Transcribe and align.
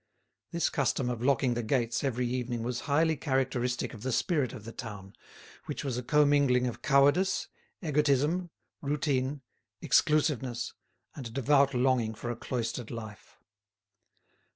This 0.49 0.71
custom 0.71 1.11
of 1.11 1.21
locking 1.21 1.53
the 1.53 1.61
gates 1.61 2.03
every 2.03 2.27
evening 2.27 2.63
was 2.63 2.79
highly 2.89 3.15
characteristic 3.15 3.93
of 3.93 4.01
the 4.01 4.11
spirit 4.11 4.51
of 4.51 4.65
the 4.65 4.71
town, 4.71 5.13
which 5.67 5.83
was 5.83 5.95
a 5.95 6.01
commingling 6.01 6.65
of 6.65 6.81
cowardice, 6.81 7.49
egotism, 7.83 8.49
routine, 8.81 9.43
exclusiveness, 9.79 10.73
and 11.15 11.31
devout 11.31 11.75
longing 11.75 12.15
for 12.15 12.31
a 12.31 12.35
cloistered 12.35 12.89
life. 12.89 13.37